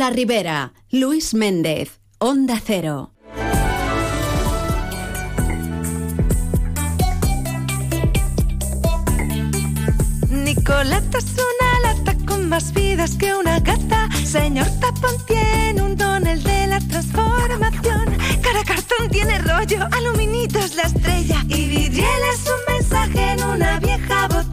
[0.00, 3.12] la Ribera, Luis Méndez, Onda Cero.
[10.30, 14.08] Nicolata es una lata con más vidas que una gata.
[14.24, 18.06] Señor Tapón tiene un don, el de la transformación.
[18.40, 21.44] Cara cartón tiene rollo, aluminitos la estrella.
[21.46, 24.49] Y vidriel es un mensaje en una vieja botella.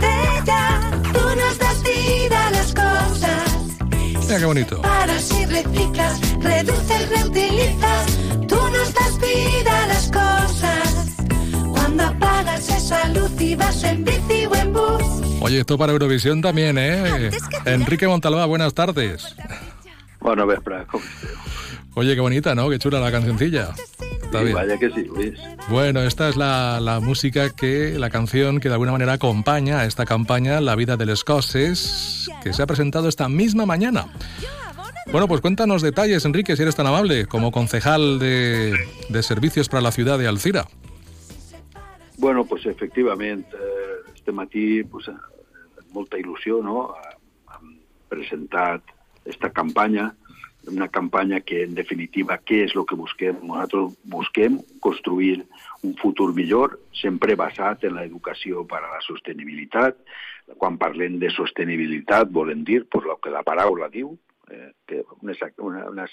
[4.47, 4.81] Bonito.
[4.81, 8.17] Para si reciclas, reduces, reutilizas.
[8.47, 11.15] Tú nos das vida a las cosas.
[11.71, 15.41] Cuando apagas esa luz y vas en bici o en bus.
[15.41, 17.29] Oye, esto para Eurovisión también, ¿eh?
[17.65, 19.35] Enrique Montalbá, buenas tardes.
[20.19, 20.73] Bueno, esteu?
[21.93, 22.69] Oye, qué bonita, ¿no?
[22.69, 23.69] Qué chula la cancioncilla.
[24.27, 24.55] Está Sí, bien.
[24.55, 25.39] vaya que sí, Luis.
[25.69, 29.85] Bueno, esta es la, la música que, la canción que de alguna manera acompaña a
[29.85, 34.07] esta campaña La vida del escocés, que se ha presentado esta misma mañana.
[35.11, 38.75] Bueno, pues cuéntanos detalles, Enrique, si eres tan amable, como concejal de,
[39.07, 40.67] de servicios para la ciudad de Alcira.
[42.17, 46.91] Bueno, pues efectivament, eh, este matí, pues, eh, amb molta il·lusió, no?,
[47.55, 47.77] hem
[48.09, 48.81] presentat
[49.25, 50.09] esta campanya,
[50.67, 53.39] una campanya que, en definitiva, què és el que busquem?
[53.43, 55.45] Nosaltres busquem construir
[55.83, 59.97] un futur millor, sempre basat en l'educació per a la sostenibilitat.
[60.57, 64.13] Quan parlem de sostenibilitat, volem dir pues, el que la paraula diu,
[64.49, 66.05] eh, que, una, una, una,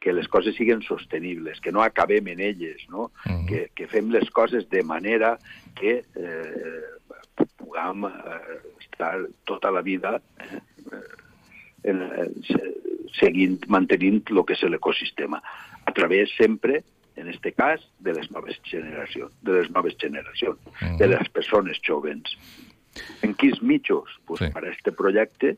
[0.00, 3.12] que les coses siguin sostenibles, que no acabem en elles, no?
[3.26, 3.46] Mhm.
[3.46, 5.36] que, que fem les coses de manera
[5.78, 6.82] que eh,
[7.56, 10.60] puguem eh, estar tota la vida eh,
[11.84, 12.75] en, en, se-
[13.18, 15.42] seguint, mantenint el que és l'ecosistema,
[15.84, 16.82] a través sempre,
[17.16, 20.96] en este cas, de les noves generacions, de les noves generacions, Mhm.
[20.98, 22.36] de les persones jovens.
[23.22, 24.08] En quins mitjos?
[24.26, 24.50] Pues, Sí.
[24.52, 25.56] Per a este projecte,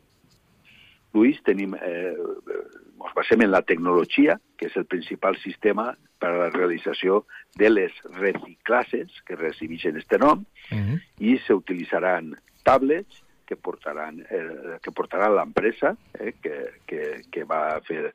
[1.13, 6.37] Luis, tenim, eh, ens basem en la tecnologia, que és el principal sistema per a
[6.37, 10.99] la realització de les reciclasses, que recibeixen este nom, Mhm.
[11.19, 17.01] i s'utilitzaran tablets que portaran, eh, que portarà l'empresa eh, que, que,
[17.33, 18.11] que va fer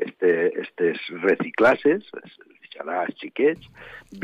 [0.00, 3.68] este, estes reciclasses, es deixarà als xiquets,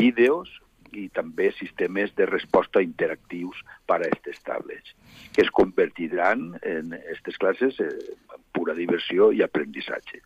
[0.01, 0.49] vídeos
[0.95, 4.95] i també sistemes de resposta interactius per a aquestes tablets,
[5.35, 7.91] que es convertiran en aquestes classes eh,
[8.33, 10.23] en pura diversió i aprendizaje.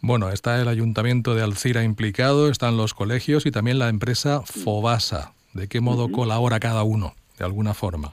[0.00, 5.32] Bueno, está el ayuntamiento de Alcira implicado, están los colegios y también la empresa Fobasa.
[5.54, 8.12] ¿De qué modo colabora cada uno, de alguna forma?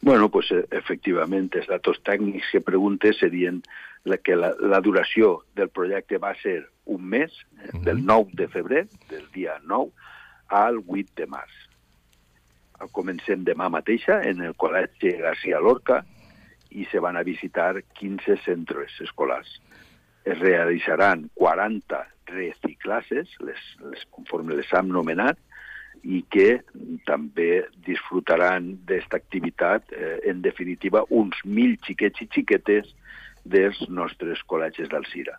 [0.00, 3.62] Bueno, pues eh, efectivament, els datos tècnics que preguntes serien
[4.06, 8.46] la, que la, la duració del projecte va ser un mes, eh, del 9 de
[8.48, 9.90] febrer, del dia 9,
[10.48, 11.56] al 8 de març.
[12.94, 16.04] Comencem demà mateixa en el Col·legi García Lorca
[16.70, 19.50] i se van a visitar 15 centres escolars.
[20.22, 25.40] Es realitzaran 40 reciclasses, les, les, conforme les hem nomenat,
[26.02, 26.60] i que
[27.06, 32.94] també disfrutaran d'esta activitat, eh, en definitiva, uns mil xiquets i xiquetes
[33.44, 35.38] dels nostres col·legis d'Alcira.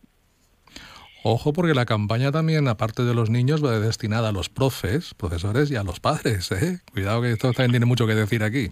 [1.24, 5.70] Ojo, porque la campaña también, aparte de los niños, va destinada a los profes, profesores
[5.70, 6.52] y a los padres.
[6.52, 6.80] ¿eh?
[6.94, 8.72] Cuidado que esto también tiene mucho que decir aquí.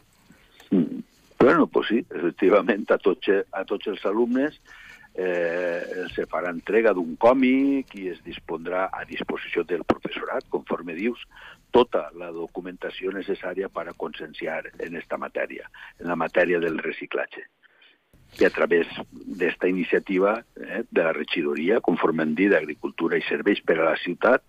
[0.71, 1.01] Mm.
[1.39, 4.55] Bueno, pues sí, efectivament, a tots, a tots els alumnes
[5.13, 11.21] eh, se farà entrega d'un còmic i es dispondrà a disposició del professorat, conforme dius,
[11.72, 15.69] tota la documentació necessària per a conscienciar en esta matèria,
[16.00, 17.45] en la matèria del reciclatge.
[18.39, 23.63] I a través d'esta iniciativa eh, de la regidoria, conforme hem dit, d'Agricultura i Serveis
[23.63, 24.44] per a la ciutat,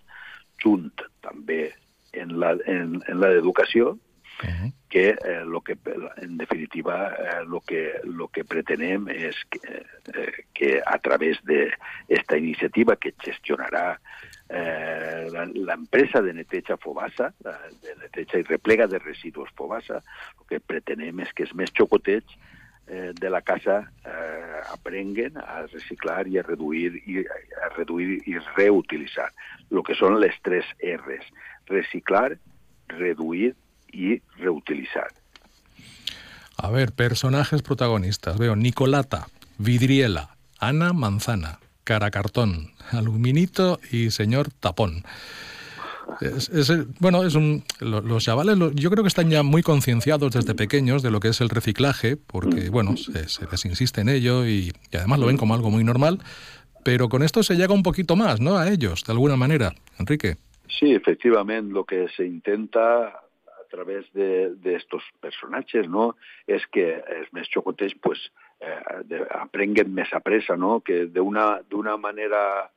[0.63, 0.91] junt
[1.23, 1.73] també
[2.13, 3.97] en la, en, en la d'educació,
[4.39, 4.71] Ujú.
[4.89, 5.77] que eh, lo que
[6.23, 9.59] en definitiva eh, lo que lo que pretenem és que,
[10.15, 11.73] eh, que a través de
[12.07, 18.99] esta iniciativa que gestionarà eh, la- l'empresa de neteja Fobasa, de neteja i replega de
[18.99, 20.01] residus Fobasa,
[20.41, 22.33] el que pretenem és que els més xocotets
[22.89, 28.39] eh, de la casa eh, aprenguen a reciclar i a reduir i a reduir i
[28.57, 29.29] reutilitzar.
[29.71, 31.29] Lo que són les tres R's:
[31.69, 32.39] reciclar,
[32.89, 33.55] reduir
[33.93, 35.11] i reutilitzar.
[36.57, 38.39] A ver, personajes protagonistas.
[38.39, 39.29] Veo Nicolata,
[39.59, 45.05] Vidriela, Ana Manzana, Cara Cartón, Aluminito y Señor Tapón.
[46.21, 46.71] Es- es
[47.01, 50.55] bueno, es un, lo- los chavales, lo- yo creo que están ya muy concienciados desde
[50.55, 54.45] pequeños de lo que es el reciclaje, porque, bueno, se, se les insiste en ello
[54.47, 56.19] y, y además lo ven como algo muy normal,
[56.85, 58.59] pero con esto se llega un poquito más, ¿no?
[58.59, 59.73] A ellos, de alguna manera.
[59.99, 60.37] Enrique.
[60.69, 66.17] Sí, efectivament, el que se intenta a través de, de estos personatges no?
[66.49, 68.48] és que els més xocotets pues, eh,
[69.05, 70.81] de, més a pressa, no?
[70.81, 72.71] que d'una manera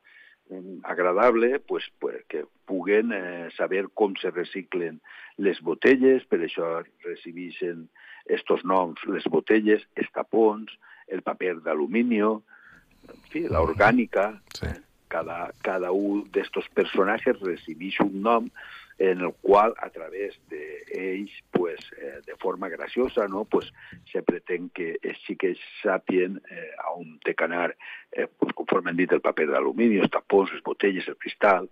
[0.84, 5.00] agradable pues, pues, que puguen eh, saber com se reciclen
[5.38, 7.88] les botelles, per això recibeixen
[8.26, 10.70] estos noms, les botelles, els tapons,
[11.08, 14.68] el paper d'alumini, en fi, l'orgànica, sí.
[15.08, 18.50] cada, cada un d'estos personatges recibeix un nom
[19.02, 23.44] en el qual a través d'ells, pues, eh, de forma graciosa, no?
[23.44, 23.72] pues,
[24.12, 27.72] se pretén que els xiquets sàpien eh, a on té que anar,
[28.12, 31.66] eh, pues, conforme han dit, el paper d'alumini, els tapons, les botelles, el cristal.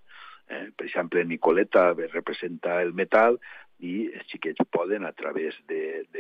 [0.50, 0.72] Eh?
[0.74, 3.38] Per exemple, Nicoleta representa el metal
[3.78, 6.10] i els xiquets poden, a través d'estos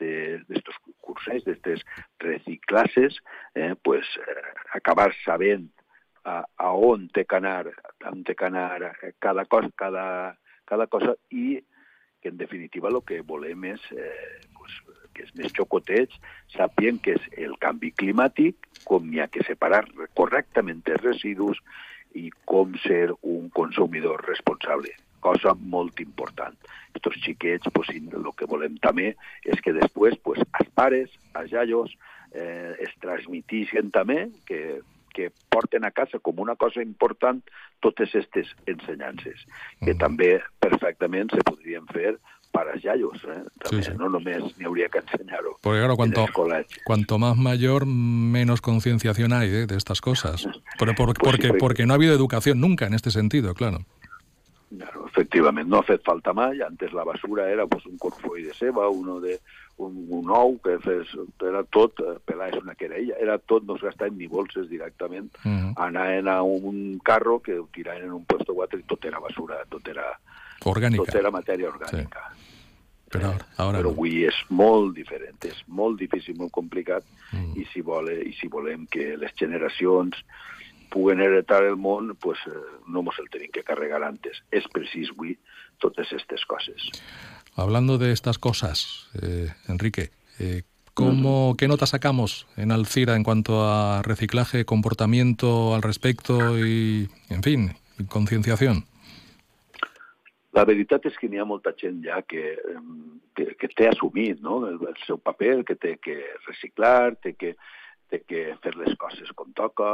[0.00, 0.64] de, de,
[1.04, 1.84] cursos, d'estes
[2.24, 3.20] reciclasses,
[3.52, 4.48] eh, pues, eh,
[4.80, 5.68] acabar sabent
[6.24, 7.72] a, a on té que anar,
[8.10, 10.06] on té que anar cada cosa, cada,
[10.68, 11.60] cada cosa i
[12.22, 14.74] que en definitiva el que volem és eh, pues,
[15.12, 16.18] que els més xocotets
[16.54, 19.84] sàpien que és el canvi climàtic, com hi ha que separar
[20.18, 21.58] correctament els residus
[22.14, 26.56] i com ser un consumidor responsable cosa molt important.
[26.94, 29.12] Estos xiquets, pues, el que volem també
[29.46, 31.94] és que després pues, els pares, els iaios,
[32.34, 37.42] eh, es transmitixen també que que porten a casa com una cosa important
[37.80, 39.46] totes aquestes ensenyances,
[39.80, 39.98] que mm.
[40.00, 40.30] també
[40.60, 42.16] perfectament se podrien fer
[42.52, 43.42] para yayos, ¿eh?
[43.62, 43.96] También, sí, sí.
[43.96, 46.26] no només n'hi hauria que enseñar-ho Porque claro, cuanto,
[46.84, 49.66] cuanto más mayor, menos concienciación hay ¿eh?
[49.66, 50.46] de estas cosas.
[50.78, 53.86] Pero por, pues porque, sí, porque no ha habido educación nunca en este sentido, claro.
[54.78, 56.62] Claro, efectivament, no ha fet falta mai.
[56.64, 59.38] Antes la basura era pues, un corfoll de ceba, uno de,
[59.76, 61.10] un, un ou que fes,
[61.42, 65.32] era tot, eh, pelar és una querella, era tot, no es gastaven ni bolses directament,
[65.42, 65.72] uh -huh.
[65.76, 69.64] anaven a un carro que ho tiraven en un puesto 4 i tot era basura,
[69.68, 70.06] tot era,
[70.64, 71.04] orgànica.
[71.04, 72.22] tot era matèria orgànica.
[72.32, 72.38] Sí.
[73.12, 73.90] Però, ara, ara però no.
[73.90, 77.52] avui és molt diferent, és molt difícil, molt complicat, mm.
[77.56, 80.16] i, si vole, i si volem que les generacions
[80.92, 82.52] puguen heretar el món, pues, eh,
[82.86, 84.42] no ens el tenim que carregar antes.
[84.52, 85.38] És precís avui
[85.80, 86.90] totes aquestes coses.
[87.56, 90.62] Hablando de estas cosas, eh, Enrique, eh,
[90.94, 97.42] ¿cómo, ¿qué nota sacamos en Alcira en cuanto a reciclaje, comportamiento al respecto y, en
[97.42, 97.72] fin,
[98.08, 98.84] concienciación?
[100.52, 102.58] La veritat és que n'hi ha molta gent ja que,
[103.32, 104.66] que, que té assumit no?
[104.68, 107.54] el, el seu paper, que té que reciclar, té que,
[108.12, 109.88] té que fer les coses com toca,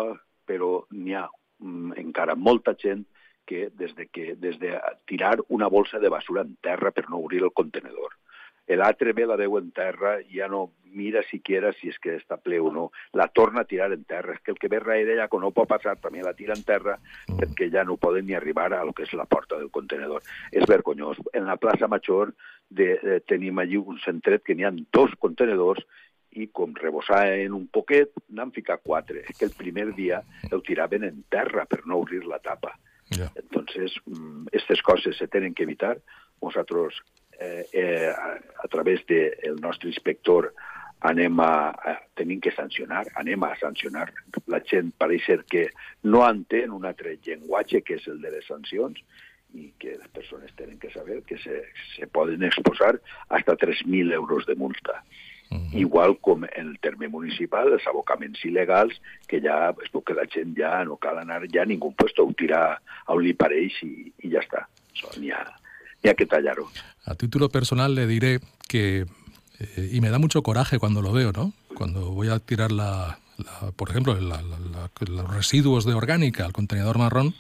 [0.49, 3.05] però n'hi ha mm, encara molta gent
[3.49, 4.75] que des de, que, des de
[5.09, 8.19] tirar una bolsa de basura en terra per no obrir el contenedor.
[8.77, 12.37] L'altre ve la veu en terra i ja no mira siquiera si és que està
[12.37, 12.89] ple o no.
[13.17, 14.35] La torna a tirar en terra.
[14.35, 16.65] És que el que ve darrere ja quan no pot passar també la tira en
[16.69, 17.39] terra mm.
[17.41, 20.23] perquè ja no poden ni arribar a lo que és la porta del contenedor.
[20.53, 21.17] És vergonyós.
[21.33, 22.35] En la plaça Major
[22.69, 25.87] de, de, tenim allí un centret que n'hi ha dos contenedors
[26.39, 29.25] i com rebossaven un poquet, n'han ficat quatre.
[29.29, 32.75] És que el primer dia el tiraven en terra per no obrir la tapa.
[33.11, 33.31] Yeah.
[33.37, 33.95] Entonces,
[34.53, 35.99] estas coses se tenen que evitar.
[36.43, 37.01] Nosaltres,
[37.41, 40.53] eh, eh, a, a través del de nostre inspector,
[41.01, 44.11] anem a, a, tenim que sancionar, anem a sancionar.
[44.51, 45.69] La gent pareix ser que
[46.03, 49.01] no entén un altre llenguatge que és el de les sancions
[49.55, 51.63] i que les persones tenen que saber que se,
[51.95, 55.03] se poden exposar hasta 3.000 euros de multa.
[55.51, 55.81] Uh -huh.
[55.81, 58.95] Igual com en el terme municipal, els abocaments il·legals,
[59.27, 62.81] que ja, és que la gent ja no cal anar ja ningú puesto, ho tirar
[63.07, 64.67] a un li pareix i, i ja està.
[65.19, 65.45] N'hi ha,
[66.05, 66.69] ha que tallar-ho.
[67.07, 69.07] A título personal le diré que,
[69.61, 71.53] eh, y me da mucho coraje cuando lo veo, ¿no?
[71.75, 76.99] Cuando voy a tirar, la, la por ejemplo, la, los residuos de orgánica al contenedor
[76.99, 77.35] marrón,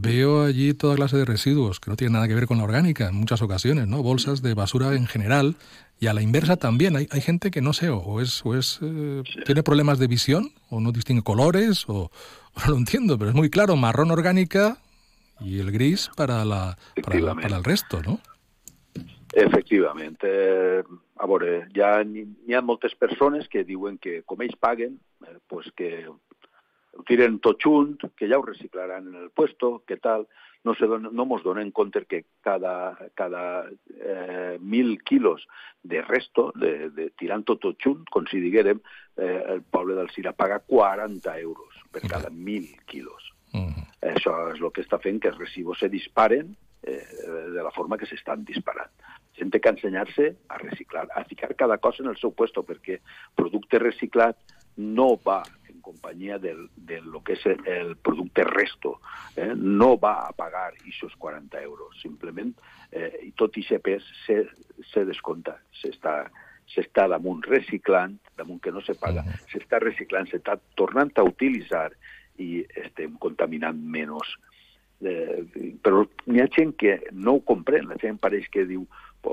[0.00, 3.08] veo allí toda clase de residuos que no tienen nada que ver con la orgánica
[3.08, 4.02] en muchas ocasiones, ¿no?
[4.02, 5.56] Bolsas de basura en general
[6.00, 6.96] y a la inversa también.
[6.96, 10.50] Hay, hay gente que no sé, o es, o es eh, tiene problemas de visión,
[10.70, 11.94] o no distingue colores, o,
[12.54, 14.78] o, no lo entiendo, pero es muy claro, marrón orgánica
[15.40, 18.20] y el gris para, la, para, la, para el resto, ¿no?
[19.34, 20.18] Efectivament.
[20.22, 20.82] Eh,
[21.16, 25.38] a veure, hi ha, hi ha moltes persones que diuen que com ells paguen, eh,
[25.50, 26.06] pues que
[27.06, 30.26] tiren tot junt, que ja ho reciclaran en el puesto, que tal,
[30.64, 33.68] no, se don, no mos donen compte que cada, cada
[34.00, 35.46] eh, mil quilos
[35.82, 38.80] de resto, de, de tirant tot, junt, com si diguérem,
[39.16, 43.32] eh, el poble del Cira paga 40 euros per cada mil quilos.
[43.52, 43.84] Uh -huh.
[44.14, 47.06] Això és el que està fent que els residus se disparen eh,
[47.52, 48.90] de la forma que s'estan disparant.
[49.34, 53.00] Gent que ensenyar-se a reciclar, a ficar cada cosa en el seu puesto, perquè
[53.34, 54.36] producte reciclat
[54.76, 55.42] no va
[55.84, 58.96] companyia del, de lo que és el producte resto,
[59.36, 62.54] eh, no va a pagar aquests 40 euros, simplement,
[62.90, 64.40] eh, i tot i ser pes se,
[64.92, 66.24] se descompta, s'està
[66.72, 69.50] s'està damunt reciclant, damunt que no se paga, uh -huh.
[69.52, 71.92] s'està reciclant, s'està tornant a utilitzar
[72.38, 74.36] i estem contaminant menys.
[75.04, 75.44] Eh,
[75.82, 78.86] però hi ha gent que no ho comprèn, la gent pareix que diu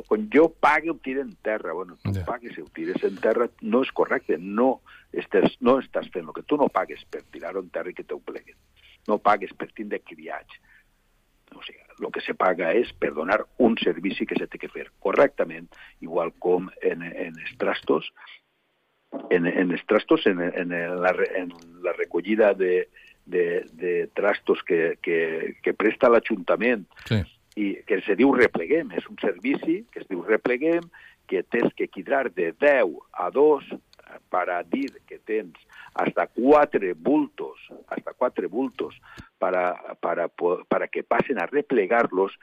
[0.08, 1.74] quan jo pague ho tira en terra.
[1.74, 2.26] Bueno, tu yeah.
[2.26, 4.82] pagues i ho tires en terra no és correcte, no
[5.12, 8.08] estàs, no estàs fent el que tu no pagues per tirar-ho en terra i que
[8.08, 8.58] t'ho pleguen.
[9.10, 10.60] No pagues per tindre criats.
[11.52, 14.72] O sigui, el que se paga és per donar un servici que se té que
[14.72, 15.68] fer correctament,
[16.00, 18.08] igual com en, en els trastos,
[19.30, 20.72] en, en els trastos, en, en,
[21.04, 21.52] la, en
[21.84, 22.88] la recollida de,
[23.26, 27.22] de, de trastos que, que, que presta l'Ajuntament sí.
[27.56, 30.86] I que se diu repleguem, és un servici que es diu repleguem,
[31.28, 33.72] que tens que quidar de 10 a 2
[34.30, 35.56] para dir que tens
[35.94, 39.00] hasta cuatro bultos, hasta cuatro bultos
[39.38, 42.36] para, para, para que pasen a replegarlos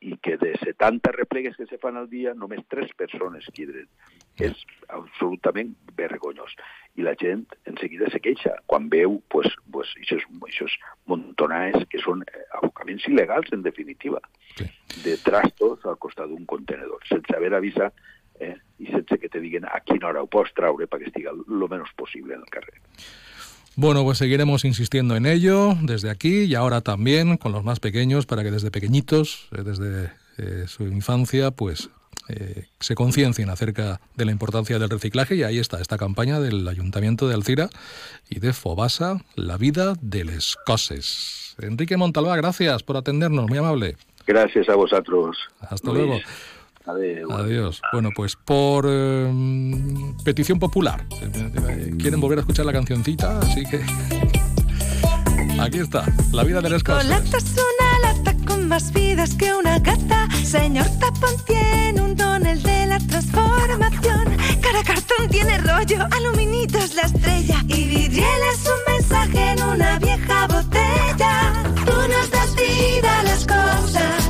[0.00, 3.88] i que de 70 replegues que se fan al dia només 3 persones quidren.
[4.36, 4.58] És
[4.92, 6.52] absolutament vergonyós.
[6.96, 10.76] I la gent en seguida se queixa quan veu pues, pues, aquests, aquests
[11.10, 12.24] montonars que són
[12.56, 14.22] abocaments il·legals, en definitiva,
[14.56, 14.68] sí.
[15.04, 17.92] de trastos al costat d'un contenedor, sense haver avisat
[18.40, 21.68] eh, i sense que te diguen a quina hora ho pots traure perquè estiga lo
[21.68, 22.80] menos possible en el carrer.
[23.78, 28.24] Bueno, pues seguiremos insistiendo en ello desde aquí y ahora también con los más pequeños
[28.24, 31.90] para que desde pequeñitos, eh, desde eh, su infancia, pues
[32.28, 36.66] eh, se conciencien acerca de la importancia del reciclaje y ahí está esta campaña del
[36.66, 37.68] Ayuntamiento de Alcira
[38.28, 41.54] y de Fobasa, la vida de les coses.
[41.60, 43.96] Enrique Montalbá, gracias por atendernos, muy amable.
[44.26, 45.36] Gracias a vosotros.
[45.60, 46.18] Hasta luego.
[46.86, 47.80] Adiós.
[47.92, 51.06] Bueno, pues por em, petición popular.
[51.98, 53.80] Quieren volver a escuchar la cancioncita, así que.
[55.60, 57.06] Aquí está, la vida de las cosas.
[58.66, 60.28] Más vidas que una gata.
[60.44, 64.36] Señor Tapón tiene un don, el de la transformación.
[64.60, 67.62] Cara cartón tiene rollo, aluminito es la estrella.
[67.68, 71.52] Y vidriel es un mensaje en una vieja botella.
[71.84, 74.26] Tú nos das vida a las cosas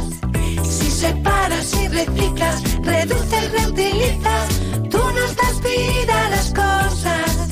[0.96, 4.48] separas y reciclas, reduces, reutilizas,
[4.90, 7.48] tú nos das vida a las cosas.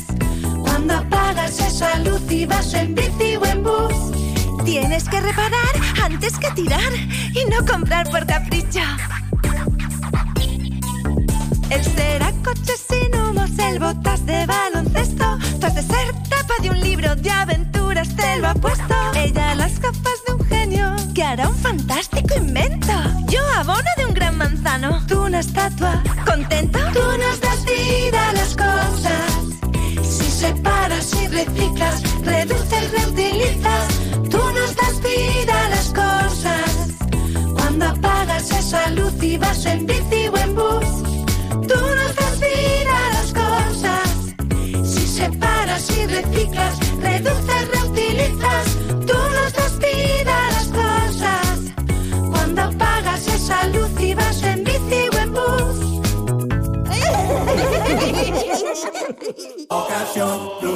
[0.62, 5.83] Cuando apagas esa luz y vas en bici o en bus, tienes que reparar
[6.24, 6.92] antes que tirar
[7.34, 8.80] y no comprar por capricho.
[11.70, 15.38] El será coche sin humos, el botas de baloncesto.
[15.60, 18.94] Tú has de ser tapa de un libro de aventuras, te lo ha puesto.
[19.14, 22.92] Ella las gafas de un genio que hará un fantástico invento.
[23.28, 26.02] Yo abono de un gran manzano, tú una estatua.
[26.24, 26.78] ¿Contento?
[26.92, 29.44] Tú nos das vida a las cosas.
[30.02, 33.93] Si separas y reciclas, reduces, reutilizas,
[39.24, 40.86] y vas en bici o en bus
[41.68, 44.08] Tú nos das vida a las cosas.
[44.84, 48.66] Si separas y reciclas, reduces, reutilizas.
[49.08, 51.58] Tú nos das vida a las cosas.
[52.30, 55.76] Cuando apagas esa luz y vas en bici o en bus.
[59.70, 60.74] Ocasión Plus.